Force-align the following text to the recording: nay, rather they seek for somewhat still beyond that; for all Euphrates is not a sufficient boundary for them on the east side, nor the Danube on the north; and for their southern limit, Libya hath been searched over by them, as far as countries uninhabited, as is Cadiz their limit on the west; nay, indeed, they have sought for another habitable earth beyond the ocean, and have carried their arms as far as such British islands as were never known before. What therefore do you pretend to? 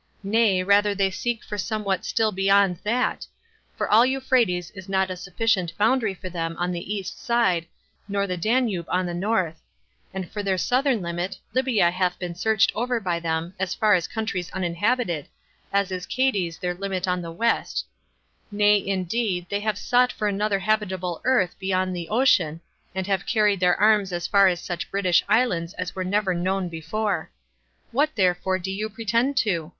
nay, 0.23 0.63
rather 0.63 0.95
they 0.95 1.11
seek 1.11 1.43
for 1.43 1.59
somewhat 1.59 2.03
still 2.03 2.31
beyond 2.31 2.79
that; 2.83 3.27
for 3.77 3.87
all 3.87 4.03
Euphrates 4.03 4.71
is 4.71 4.89
not 4.89 5.11
a 5.11 5.15
sufficient 5.15 5.77
boundary 5.77 6.15
for 6.15 6.27
them 6.27 6.55
on 6.57 6.71
the 6.71 6.91
east 6.95 7.23
side, 7.23 7.67
nor 8.07 8.25
the 8.25 8.35
Danube 8.35 8.87
on 8.89 9.05
the 9.05 9.13
north; 9.13 9.61
and 10.11 10.31
for 10.31 10.41
their 10.41 10.57
southern 10.57 11.03
limit, 11.03 11.37
Libya 11.53 11.91
hath 11.91 12.17
been 12.17 12.33
searched 12.33 12.71
over 12.73 12.99
by 12.99 13.19
them, 13.19 13.53
as 13.59 13.75
far 13.75 13.93
as 13.93 14.07
countries 14.07 14.49
uninhabited, 14.53 15.27
as 15.71 15.91
is 15.91 16.07
Cadiz 16.07 16.57
their 16.57 16.73
limit 16.73 17.07
on 17.07 17.21
the 17.21 17.31
west; 17.31 17.85
nay, 18.49 18.83
indeed, 18.83 19.45
they 19.49 19.59
have 19.59 19.77
sought 19.77 20.11
for 20.11 20.27
another 20.27 20.57
habitable 20.57 21.21
earth 21.25 21.53
beyond 21.59 21.95
the 21.95 22.09
ocean, 22.09 22.59
and 22.95 23.05
have 23.05 23.27
carried 23.27 23.59
their 23.59 23.79
arms 23.79 24.11
as 24.11 24.25
far 24.25 24.47
as 24.47 24.59
such 24.59 24.89
British 24.89 25.23
islands 25.29 25.75
as 25.75 25.93
were 25.93 26.03
never 26.03 26.33
known 26.33 26.69
before. 26.69 27.29
What 27.91 28.15
therefore 28.15 28.57
do 28.57 28.71
you 28.71 28.89
pretend 28.89 29.37
to? 29.45 29.69